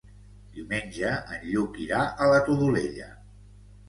[0.53, 3.11] Diumenge en Lluc irà a la Todolella.